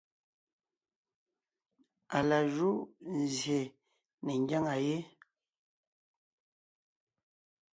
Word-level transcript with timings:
Á 2.17 2.19
la 2.29 2.39
júʼ 2.53 2.77
nzsyè 3.21 3.61
ne 4.23 4.31
ńgyáŋa 4.41 4.73
yé, 4.87 4.97